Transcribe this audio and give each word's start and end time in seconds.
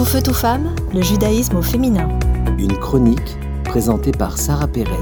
Tout 0.00 0.06
feu, 0.06 0.22
tout 0.22 0.32
femme, 0.32 0.74
le 0.94 1.02
judaïsme 1.02 1.56
au 1.56 1.62
féminin. 1.62 2.08
Une 2.58 2.74
chronique 2.78 3.36
présentée 3.64 4.12
par 4.12 4.38
Sarah 4.38 4.66
Pérez. 4.66 4.96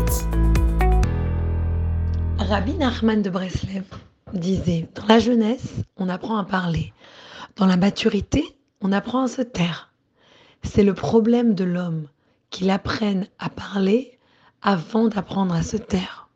Rabbi 2.36 2.74
Nachman 2.74 3.22
de 3.22 3.30
Breslev 3.30 3.84
disait 4.32 4.88
Dans 4.96 5.06
la 5.06 5.20
jeunesse, 5.20 5.72
on 5.98 6.08
apprend 6.08 6.36
à 6.36 6.42
parler. 6.42 6.92
Dans 7.54 7.66
la 7.66 7.76
maturité, 7.76 8.44
on 8.80 8.90
apprend 8.90 9.22
à 9.22 9.28
se 9.28 9.40
taire. 9.40 9.92
C'est 10.64 10.82
le 10.82 10.94
problème 10.94 11.54
de 11.54 11.62
l'homme 11.62 12.08
qu'il 12.50 12.68
apprenne 12.68 13.28
à 13.38 13.50
parler 13.50 14.18
avant 14.62 15.06
d'apprendre 15.06 15.54
à 15.54 15.62
se 15.62 15.76
taire. 15.76 16.28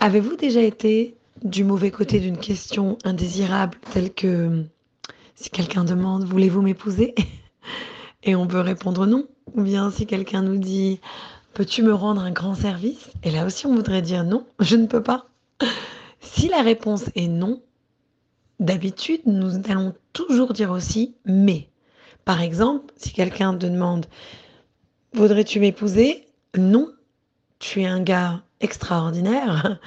Avez-vous 0.00 0.34
déjà 0.34 0.62
été 0.62 1.16
du 1.44 1.62
mauvais 1.62 1.92
côté 1.92 2.18
d'une 2.18 2.38
question 2.38 2.98
indésirable 3.04 3.78
telle 3.92 4.12
que 4.12 4.66
si 5.34 5.50
quelqu'un 5.50 5.84
demande 5.84 6.24
voulez-vous 6.24 6.62
m'épouser? 6.62 7.14
Et 8.22 8.34
on 8.36 8.46
peut 8.46 8.60
répondre 8.60 9.06
non, 9.06 9.26
ou 9.54 9.62
bien 9.62 9.90
si 9.90 10.06
quelqu'un 10.06 10.42
nous 10.42 10.56
dit 10.56 11.00
peux-tu 11.54 11.82
me 11.82 11.94
rendre 11.94 12.22
un 12.22 12.30
grand 12.30 12.54
service? 12.54 13.10
Et 13.22 13.30
là 13.30 13.44
aussi 13.46 13.66
on 13.66 13.74
voudrait 13.74 14.02
dire 14.02 14.24
non, 14.24 14.46
je 14.60 14.76
ne 14.76 14.86
peux 14.86 15.02
pas. 15.02 15.26
Si 16.24 16.46
la 16.48 16.62
réponse 16.62 17.06
est 17.16 17.26
non, 17.26 17.60
d'habitude 18.60 19.22
nous 19.26 19.56
allons 19.68 19.92
toujours 20.12 20.52
dire 20.52 20.70
aussi 20.70 21.16
mais. 21.24 21.68
Par 22.24 22.40
exemple, 22.40 22.92
si 22.96 23.12
quelqu'un 23.12 23.54
te 23.54 23.66
demande 23.66 24.06
voudrais-tu 25.12 25.60
m'épouser? 25.60 26.28
Non, 26.56 26.92
tu 27.58 27.82
es 27.82 27.86
un 27.86 28.02
gars 28.02 28.42
extraordinaire, 28.60 29.80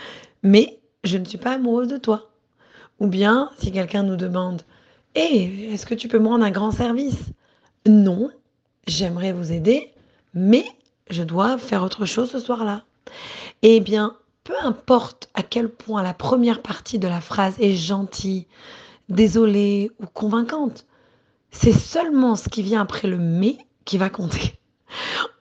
mais 0.43 0.79
je 1.03 1.17
ne 1.17 1.25
suis 1.25 1.37
pas 1.37 1.53
amoureuse 1.53 1.87
de 1.87 1.97
toi. 1.97 2.31
Ou 2.99 3.07
bien 3.07 3.49
si 3.59 3.71
quelqu'un 3.71 4.03
nous 4.03 4.15
demande 4.15 4.61
Hé, 5.15 5.71
est-ce 5.71 5.85
que 5.85 5.95
tu 5.95 6.09
peux 6.09 6.19
me 6.19 6.27
rendre 6.27 6.43
un 6.43 6.51
grand 6.51 6.71
service? 6.71 7.23
Non, 7.87 8.29
j'aimerais 8.85 9.31
vous 9.31 9.53
aider, 9.53 9.93
mais 10.33 10.65
je 11.09 11.23
dois 11.23 11.57
faire 11.57 11.83
autre 11.83 12.05
chose 12.05 12.29
ce 12.29 12.39
soir-là. 12.39 12.83
Eh 13.61 13.79
bien, 13.79 14.17
peu 14.43 14.55
importe 14.61 15.29
à 15.33 15.41
quel 15.41 15.69
point 15.69 16.03
la 16.03 16.13
première 16.13 16.61
partie 16.61 16.99
de 16.99 17.07
la 17.07 17.21
phrase 17.21 17.55
est 17.59 17.77
gentille, 17.77 18.45
désolée 19.07 19.89
ou 20.01 20.05
convaincante, 20.05 20.85
c'est 21.49 21.71
seulement 21.71 22.35
ce 22.35 22.49
qui 22.49 22.61
vient 22.61 22.81
après 22.81 23.07
le 23.07 23.17
mais 23.17 23.57
qui 23.85 23.97
va 23.97 24.09
compter. 24.09 24.59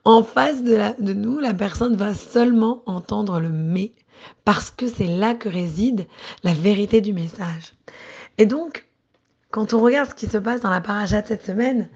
En 0.05 0.23
face 0.23 0.63
de, 0.63 1.03
de 1.03 1.11
nous, 1.11 1.39
la 1.39 1.53
personne 1.53 1.97
va 1.97 2.13
seulement 2.13 2.81
entendre 2.85 3.41
le 3.41 3.49
mais 3.49 3.91
parce 4.45 4.71
que 4.71 4.87
c'est 4.87 5.07
là 5.07 5.33
que 5.33 5.49
réside 5.49 6.07
la 6.43 6.53
vérité 6.53 7.01
du 7.01 7.11
message. 7.11 7.73
Et 8.37 8.45
donc, 8.45 8.84
quand 9.55 9.73
on 9.73 9.79
regarde 9.79 10.09
ce 10.09 10.15
qui 10.15 10.27
se 10.27 10.37
passe 10.37 10.59
dans 10.59 10.69
la 10.69 10.81
paracha 10.81 11.23
cette 11.23 11.45
semaine, 11.45 11.87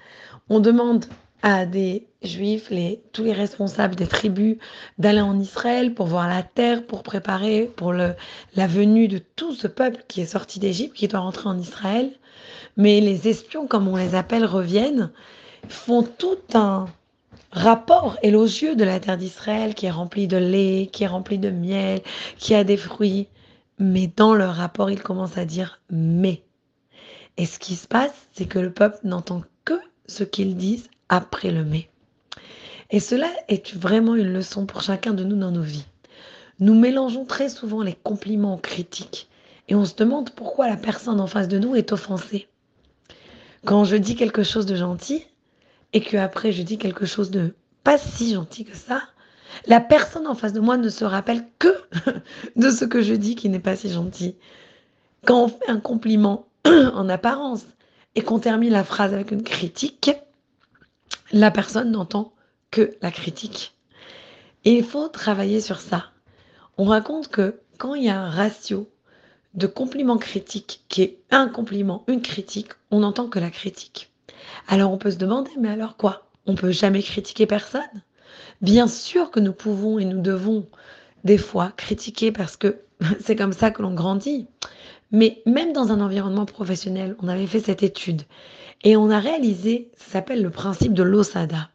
on 0.48 0.60
demande 0.60 1.04
à 1.42 1.66
des 1.66 2.06
juifs, 2.22 2.72
tous 3.12 3.22
les 3.22 3.34
responsables 3.34 3.96
des 3.96 4.06
tribus, 4.06 4.56
d'aller 4.96 5.20
en 5.20 5.38
Israël 5.38 5.92
pour 5.92 6.06
voir 6.06 6.26
la 6.26 6.42
terre, 6.42 6.86
pour 6.86 7.02
préparer 7.02 7.70
pour 7.76 7.92
la 7.92 8.16
venue 8.66 9.08
de 9.08 9.18
tout 9.36 9.54
ce 9.54 9.66
peuple 9.66 10.02
qui 10.08 10.22
est 10.22 10.26
sorti 10.26 10.58
d'Égypte, 10.58 10.96
qui 10.96 11.06
doit 11.06 11.20
rentrer 11.20 11.50
en 11.50 11.58
Israël. 11.58 12.10
Mais 12.78 13.02
les 13.02 13.28
espions, 13.28 13.66
comme 13.66 13.88
on 13.88 13.96
les 13.96 14.14
appelle, 14.14 14.46
reviennent, 14.46 15.10
font 15.68 16.02
tout 16.02 16.38
un 16.54 16.86
rapport 17.52 18.16
élogieux 18.22 18.74
de 18.74 18.84
la 18.84 19.00
terre 19.00 19.18
d'Israël 19.18 19.74
qui 19.74 19.84
est 19.84 19.90
remplie 19.90 20.28
de 20.28 20.38
lait, 20.38 20.88
qui 20.90 21.04
est 21.04 21.08
remplie 21.08 21.36
de 21.36 21.50
miel, 21.50 22.00
qui 22.38 22.54
a 22.54 22.64
des 22.64 22.78
fruits. 22.78 23.28
Mais 23.78 24.10
dans 24.16 24.34
leur 24.34 24.54
rapport, 24.54 24.90
ils 24.90 25.02
commencent 25.02 25.36
à 25.36 25.44
dire 25.44 25.82
mais. 25.90 26.42
Et 27.40 27.46
ce 27.46 27.58
qui 27.58 27.74
se 27.74 27.88
passe, 27.88 28.28
c'est 28.34 28.44
que 28.44 28.58
le 28.58 28.70
peuple 28.70 28.98
n'entend 29.02 29.42
que 29.64 29.80
ce 30.04 30.24
qu'ils 30.24 30.58
disent 30.58 30.90
après 31.08 31.50
le 31.50 31.64
mais. 31.64 31.88
Et 32.90 33.00
cela 33.00 33.30
est 33.48 33.74
vraiment 33.74 34.14
une 34.14 34.34
leçon 34.34 34.66
pour 34.66 34.82
chacun 34.82 35.14
de 35.14 35.24
nous 35.24 35.36
dans 35.36 35.50
nos 35.50 35.62
vies. 35.62 35.86
Nous 36.58 36.78
mélangeons 36.78 37.24
très 37.24 37.48
souvent 37.48 37.80
les 37.80 37.94
compliments 37.94 38.56
aux 38.56 38.58
critiques 38.58 39.26
et 39.68 39.74
on 39.74 39.86
se 39.86 39.94
demande 39.94 40.28
pourquoi 40.28 40.68
la 40.68 40.76
personne 40.76 41.18
en 41.18 41.26
face 41.26 41.48
de 41.48 41.58
nous 41.58 41.74
est 41.74 41.92
offensée. 41.92 42.46
Quand 43.64 43.84
je 43.84 43.96
dis 43.96 44.16
quelque 44.16 44.42
chose 44.42 44.66
de 44.66 44.76
gentil 44.76 45.24
et 45.94 46.02
que 46.02 46.18
après 46.18 46.52
je 46.52 46.62
dis 46.62 46.76
quelque 46.76 47.06
chose 47.06 47.30
de 47.30 47.54
pas 47.84 47.96
si 47.96 48.34
gentil 48.34 48.66
que 48.66 48.76
ça, 48.76 49.00
la 49.64 49.80
personne 49.80 50.26
en 50.26 50.34
face 50.34 50.52
de 50.52 50.60
moi 50.60 50.76
ne 50.76 50.90
se 50.90 51.06
rappelle 51.06 51.46
que 51.58 51.74
de 52.56 52.68
ce 52.68 52.84
que 52.84 53.00
je 53.00 53.14
dis 53.14 53.34
qui 53.34 53.48
n'est 53.48 53.60
pas 53.60 53.76
si 53.76 53.90
gentil. 53.90 54.36
Quand 55.24 55.44
on 55.44 55.48
fait 55.48 55.70
un 55.70 55.80
compliment 55.80 56.46
en 56.64 57.08
apparence 57.08 57.66
et 58.14 58.22
qu'on 58.22 58.38
termine 58.38 58.72
la 58.72 58.84
phrase 58.84 59.14
avec 59.14 59.30
une 59.30 59.42
critique, 59.42 60.10
la 61.32 61.50
personne 61.50 61.90
n'entend 61.90 62.32
que 62.70 62.96
la 63.02 63.10
critique. 63.10 63.74
Et 64.64 64.76
il 64.76 64.84
faut 64.84 65.08
travailler 65.08 65.60
sur 65.60 65.80
ça. 65.80 66.06
On 66.76 66.84
raconte 66.84 67.28
que 67.28 67.60
quand 67.78 67.94
il 67.94 68.04
y 68.04 68.08
a 68.10 68.20
un 68.20 68.30
ratio 68.30 68.90
de 69.54 69.66
compliments 69.66 70.18
critiques 70.18 70.84
qui 70.88 71.02
est 71.02 71.18
un 71.30 71.48
compliment, 71.48 72.04
une 72.08 72.22
critique, 72.22 72.70
on 72.90 73.00
n'entend 73.00 73.28
que 73.28 73.38
la 73.38 73.50
critique. 73.50 74.12
Alors 74.68 74.92
on 74.92 74.98
peut 74.98 75.10
se 75.10 75.16
demander, 75.16 75.50
mais 75.58 75.70
alors 75.70 75.96
quoi? 75.96 76.28
On 76.46 76.54
peut 76.54 76.70
jamais 76.70 77.02
critiquer 77.02 77.46
personne? 77.46 77.82
Bien 78.60 78.86
sûr 78.86 79.30
que 79.30 79.40
nous 79.40 79.52
pouvons 79.52 79.98
et 79.98 80.04
nous 80.04 80.20
devons 80.20 80.66
des 81.24 81.38
fois 81.38 81.72
critiquer 81.76 82.32
parce 82.32 82.56
que 82.56 82.80
c'est 83.20 83.36
comme 83.36 83.52
ça 83.52 83.70
que 83.70 83.82
l'on 83.82 83.94
grandit. 83.94 84.46
Mais 85.12 85.42
même 85.46 85.72
dans 85.72 85.90
un 85.92 86.00
environnement 86.00 86.46
professionnel, 86.46 87.16
on 87.20 87.28
avait 87.28 87.46
fait 87.46 87.60
cette 87.60 87.82
étude 87.82 88.22
et 88.82 88.96
on 88.96 89.10
a 89.10 89.18
réalisé, 89.18 89.90
ça 89.96 90.12
s'appelle 90.12 90.42
le 90.42 90.50
principe 90.50 90.94
de 90.94 91.02
l'osada. 91.02 91.68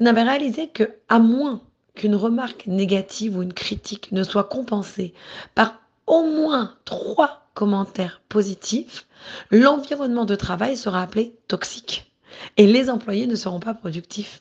On 0.00 0.06
avait 0.06 0.22
réalisé 0.22 0.68
que, 0.68 0.94
à 1.08 1.18
moins 1.18 1.60
qu'une 1.94 2.14
remarque 2.14 2.66
négative 2.66 3.36
ou 3.36 3.42
une 3.42 3.52
critique 3.52 4.10
ne 4.12 4.22
soit 4.22 4.44
compensée 4.44 5.12
par 5.54 5.80
au 6.06 6.22
moins 6.22 6.74
trois 6.84 7.50
commentaires 7.54 8.22
positifs, 8.28 9.06
l'environnement 9.50 10.24
de 10.24 10.34
travail 10.34 10.76
sera 10.76 11.02
appelé 11.02 11.36
toxique 11.46 12.10
et 12.56 12.66
les 12.66 12.88
employés 12.88 13.26
ne 13.26 13.34
seront 13.34 13.60
pas 13.60 13.74
productifs. 13.74 14.40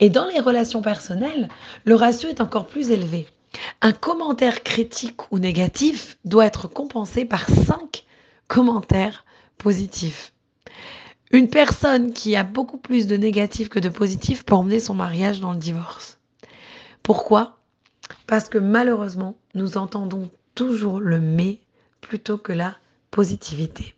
Et 0.00 0.10
dans 0.10 0.26
les 0.26 0.40
relations 0.40 0.82
personnelles, 0.82 1.48
le 1.84 1.94
ratio 1.94 2.28
est 2.28 2.40
encore 2.40 2.66
plus 2.66 2.90
élevé. 2.90 3.26
Un 3.80 3.92
commentaire 3.92 4.62
critique 4.62 5.32
ou 5.32 5.38
négatif 5.38 6.16
doit 6.24 6.46
être 6.46 6.68
compensé 6.68 7.24
par 7.24 7.46
cinq 7.48 8.04
commentaires 8.46 9.24
positifs. 9.56 10.32
Une 11.30 11.50
personne 11.50 12.12
qui 12.12 12.36
a 12.36 12.42
beaucoup 12.42 12.78
plus 12.78 13.06
de 13.06 13.16
négatifs 13.16 13.68
que 13.68 13.78
de 13.78 13.90
positifs 13.90 14.44
peut 14.44 14.54
emmener 14.54 14.80
son 14.80 14.94
mariage 14.94 15.40
dans 15.40 15.52
le 15.52 15.58
divorce. 15.58 16.18
Pourquoi? 17.02 17.58
Parce 18.26 18.48
que 18.48 18.58
malheureusement, 18.58 19.36
nous 19.54 19.76
entendons 19.76 20.30
toujours 20.54 21.00
le 21.00 21.20
mais 21.20 21.60
plutôt 22.00 22.38
que 22.38 22.52
la 22.52 22.76
positivité. 23.10 23.94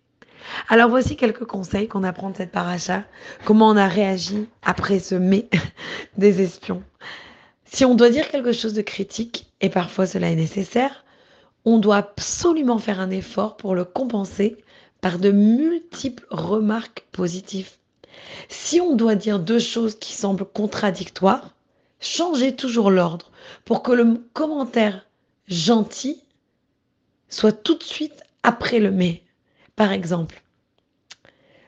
Alors 0.69 0.88
voici 0.91 1.16
quelques 1.16 1.44
conseils 1.44 1.88
qu'on 1.88 2.04
apprend 2.04 2.31
de 2.31 2.37
cette 2.37 2.53
paracha, 2.53 3.04
comment 3.44 3.69
on 3.69 3.77
a 3.77 3.87
réagi 3.87 4.48
après 4.62 4.98
ce 4.98 5.15
mais 5.15 5.48
des 6.16 6.42
espions. 6.42 6.82
Si 7.65 7.84
on 7.84 7.94
doit 7.94 8.10
dire 8.10 8.28
quelque 8.28 8.53
chose 8.53 8.75
de 8.75 8.82
critique, 8.82 9.50
et 9.60 9.71
parfois 9.71 10.06
cela 10.06 10.31
est 10.31 10.37
nécessaire, 10.37 11.04
on 11.65 11.78
doit 11.78 11.97
absolument 11.97 12.78
faire 12.78 13.00
un 13.00 13.10
effort 13.10 13.56
pour 13.56 13.75
le 13.75 13.84
compenser 13.84 14.56
par 15.00 15.19
de 15.19 15.31
multiples 15.31 16.26
remarques 16.31 17.06
positives. 17.12 17.72
Si 18.48 18.81
on 18.81 18.97
doit 18.97 19.15
dire 19.15 19.38
deux 19.38 19.59
choses 19.59 19.98
qui 19.98 20.12
semblent 20.12 20.44
contradictoires, 20.44 21.54
changez 22.00 22.56
toujours 22.56 22.91
l'ordre 22.91 23.31
pour 23.65 23.82
que 23.82 23.93
le 23.93 24.22
commentaire 24.32 25.06
gentil 25.48 26.22
soit 27.28 27.53
tout 27.53 27.77
de 27.77 27.82
suite 27.82 28.22
après 28.42 28.81
le 28.81 28.91
mais. 28.91 29.22
Par 29.77 29.92
exemple, 29.92 30.42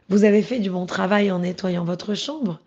vous 0.09 0.25
avez 0.25 0.43
fait 0.43 0.59
du 0.59 0.71
bon 0.71 0.87
travail 0.87 1.31
en 1.31 1.41
nettoyant 1.41 1.85
votre 1.85 2.15
chambre, 2.15 2.61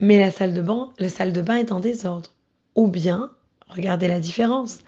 mais 0.00 0.18
la 0.18 0.30
salle 0.30 0.54
de 0.54 0.62
bain, 0.62 0.92
la 0.98 1.08
salle 1.08 1.32
de 1.32 1.42
bain 1.42 1.56
est 1.56 1.72
en 1.72 1.80
désordre. 1.80 2.30
Ou 2.76 2.88
bien, 2.88 3.30
regardez 3.74 4.08
la 4.08 4.20
différence. 4.20 4.78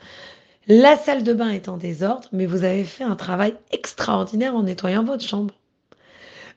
La 0.68 0.96
salle 0.96 1.22
de 1.22 1.32
bain 1.32 1.50
est 1.50 1.68
en 1.68 1.76
désordre, 1.76 2.28
mais 2.32 2.46
vous 2.46 2.64
avez 2.64 2.84
fait 2.84 3.04
un 3.04 3.16
travail 3.16 3.54
extraordinaire 3.70 4.56
en 4.56 4.64
nettoyant 4.64 5.04
votre 5.04 5.24
chambre. 5.24 5.54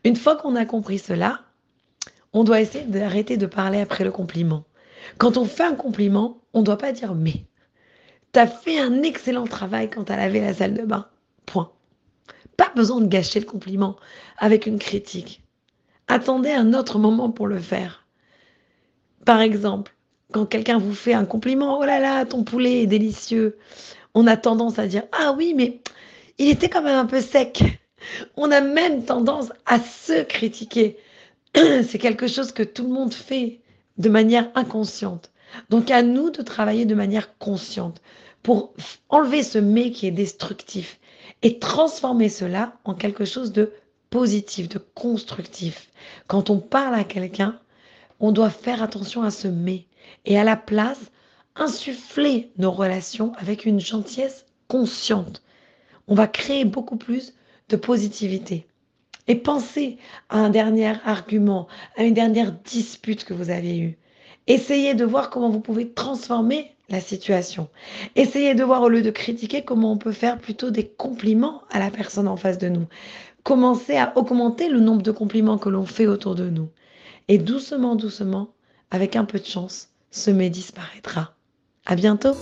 Une 0.04 0.16
fois 0.16 0.36
qu'on 0.36 0.56
a 0.56 0.66
compris 0.66 1.00
cela, 1.00 1.42
on 2.34 2.44
doit 2.44 2.62
essayer 2.62 2.86
d'arrêter 2.86 3.38
de 3.38 3.46
parler 3.46 3.82
après 3.82 4.04
le 4.04 4.12
compliment. 4.12 4.64
Quand 5.18 5.38
on 5.38 5.46
fait 5.46 5.64
un 5.64 5.76
compliment, 5.76 6.42
on 6.54 6.60
ne 6.60 6.66
doit 6.66 6.78
pas 6.78 6.92
dire 6.92 7.16
mais. 7.16 7.46
T'as 8.32 8.48
fait 8.48 8.80
un 8.80 9.02
excellent 9.02 9.48
travail 9.48 9.90
quand 9.90 10.06
t'as 10.06 10.18
lavé 10.18 10.40
la 10.40 10.54
salle 10.54 10.76
de 10.76 10.84
bain. 10.84 11.08
Point. 11.46 11.72
Pas 12.58 12.72
besoin 12.76 13.02
de 13.02 13.08
gâcher 13.08 13.40
le 13.40 13.46
compliment 13.46 13.96
avec 14.38 14.66
une 14.66 14.80
critique. 14.80 15.44
Attendez 16.08 16.52
un 16.52 16.74
autre 16.74 17.00
moment 17.00 17.32
pour 17.32 17.48
le 17.48 17.60
faire. 17.60 18.06
Par 19.26 19.42
exemple, 19.42 19.96
quand 20.32 20.46
quelqu'un 20.46 20.78
vous 20.78 20.94
fait 20.94 21.14
un 21.14 21.26
compliment, 21.26 21.80
oh 21.80 21.84
là 21.84 22.00
là, 22.00 22.26
ton 22.26 22.44
poulet 22.44 22.84
est 22.84 22.88
délicieux, 22.88 23.58
on 24.14 24.28
a 24.28 24.38
tendance 24.38 24.80
à 24.80 24.88
dire, 24.88 25.04
ah 25.12 25.34
oui, 25.38 25.54
mais 25.56 25.82
il 26.38 26.50
était 26.50 26.70
quand 26.70 26.82
même 26.82 26.98
un 26.98 27.06
peu 27.06 27.22
sec. 27.22 27.64
On 28.38 28.52
a 28.52 28.62
même 28.62 29.04
tendance 29.04 29.52
à 29.66 29.80
se 29.80 30.24
critiquer. 30.24 30.98
c'est 31.56 31.98
quelque 32.00 32.28
chose 32.28 32.52
que 32.52 32.64
tout 32.64 32.84
le 32.84 32.94
monde 32.94 33.14
fait 33.14 33.60
de 33.98 34.10
manière 34.10 34.50
inconsciente. 34.56 35.32
Donc 35.70 35.92
à 35.92 36.04
nous 36.04 36.30
de 36.30 36.42
travailler 36.42 36.86
de 36.86 36.96
manière 36.96 37.38
consciente 37.38 38.02
pour 38.44 38.74
enlever 39.10 39.44
ce 39.44 39.58
mais 39.58 39.92
qui 39.92 40.08
est 40.08 40.12
destructif 40.12 41.00
et 41.42 41.60
transformer 41.60 42.30
cela 42.30 42.74
en 42.84 42.94
quelque 42.94 43.26
chose 43.26 43.52
de 43.52 43.74
positif, 44.10 44.70
de 44.70 44.80
constructif. 44.96 45.90
Quand 46.28 46.50
on 46.50 46.60
parle 46.60 46.96
à 46.96 47.04
quelqu'un, 47.04 47.60
on 48.20 48.32
doit 48.32 48.50
faire 48.50 48.84
attention 48.84 49.24
à 49.24 49.32
ce 49.32 49.48
mais 49.48 49.86
et 50.26 50.38
à 50.38 50.44
la 50.44 50.56
place 50.56 51.12
insuffler 51.56 52.52
nos 52.58 52.72
relations 52.72 53.34
avec 53.38 53.66
une 53.66 53.80
gentillesse 53.80 54.46
consciente. 54.68 55.44
On 56.08 56.16
va 56.16 56.28
créer 56.28 56.66
beaucoup 56.66 56.98
plus 56.98 57.34
de 57.70 57.76
positivité. 57.76 58.66
Et 59.28 59.36
pensez 59.36 59.98
à 60.30 60.40
un 60.40 60.50
dernier 60.50 60.94
argument, 61.06 61.68
à 61.96 62.04
une 62.04 62.14
dernière 62.14 62.52
dispute 62.52 63.24
que 63.24 63.34
vous 63.34 63.52
avez 63.52 63.78
eue. 63.78 63.98
Essayez 64.48 64.96
de 64.96 65.06
voir 65.06 65.30
comment 65.30 65.50
vous 65.50 65.60
pouvez 65.60 65.92
transformer 65.92 66.76
la 66.90 67.00
situation. 67.00 67.70
Essayez 68.16 68.56
de 68.56 68.64
voir 68.64 68.82
au 68.82 68.90
lieu 68.90 69.04
de 69.04 69.12
critiquer 69.12 69.64
comment 69.64 69.92
on 69.92 69.98
peut 69.98 70.12
faire 70.12 70.40
plutôt 70.40 70.72
des 70.72 70.88
compliments 70.88 71.62
à 71.70 71.78
la 71.78 71.92
personne 71.92 72.28
en 72.28 72.38
face 72.38 72.58
de 72.58 72.70
nous. 72.70 72.88
Commencez 73.44 73.96
à 73.96 74.14
augmenter 74.18 74.70
le 74.70 74.80
nombre 74.80 75.04
de 75.04 75.12
compliments 75.12 75.60
que 75.60 75.70
l'on 75.70 75.86
fait 75.86 76.08
autour 76.08 76.34
de 76.34 76.50
nous. 76.50 76.70
Et 77.28 77.38
doucement, 77.38 77.96
doucement, 77.96 78.50
avec 78.92 79.16
un 79.16 79.26
peu 79.26 79.40
de 79.40 79.46
chance, 79.46 79.90
ce 80.12 80.32
mais 80.32 80.50
disparaîtra. 80.50 81.34
À 81.86 81.96
bientôt. 81.96 82.34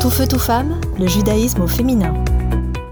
Tout 0.00 0.10
feu, 0.10 0.26
tout 0.26 0.38
femme, 0.38 0.80
le 0.98 1.06
judaïsme 1.06 1.62
au 1.62 1.66
féminin. 1.66 2.14